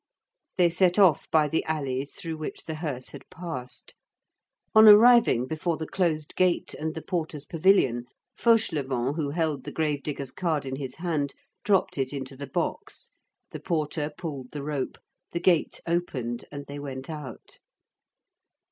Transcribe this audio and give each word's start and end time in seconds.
They 0.57 0.71
set 0.71 0.97
off 0.97 1.29
by 1.29 1.47
the 1.47 1.63
alleys 1.65 2.15
through 2.15 2.37
which 2.37 2.63
the 2.63 2.73
hearse 2.73 3.09
had 3.09 3.29
passed. 3.29 3.93
On 4.73 4.87
arriving 4.87 5.45
before 5.45 5.77
the 5.77 5.85
closed 5.85 6.35
gate 6.35 6.73
and 6.73 6.95
the 6.95 7.03
porter's 7.03 7.45
pavilion 7.45 8.05
Fauchelevent, 8.35 9.15
who 9.15 9.29
held 9.29 9.63
the 9.63 9.71
grave 9.71 10.01
digger's 10.01 10.31
card 10.31 10.65
in 10.65 10.77
his 10.77 10.95
hand, 10.95 11.35
dropped 11.63 11.99
it 11.99 12.13
into 12.13 12.35
the 12.35 12.47
box, 12.49 13.11
the 13.51 13.59
porter 13.59 14.09
pulled 14.17 14.49
the 14.53 14.63
rope, 14.63 14.97
the 15.33 15.39
gate 15.39 15.79
opened, 15.87 16.45
and 16.51 16.65
they 16.65 16.79
went 16.79 17.07
out. 17.07 17.59